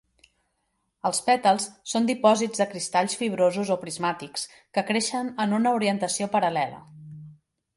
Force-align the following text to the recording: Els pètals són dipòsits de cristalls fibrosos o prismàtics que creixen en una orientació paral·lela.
Els 1.09 1.19
pètals 1.25 1.67
són 1.91 2.07
dipòsits 2.07 2.61
de 2.63 2.67
cristalls 2.71 3.17
fibrosos 3.19 3.71
o 3.75 3.77
prismàtics 3.83 4.49
que 4.79 4.85
creixen 4.89 5.31
en 5.47 5.55
una 5.59 5.75
orientació 5.81 6.31
paral·lela. 6.39 6.83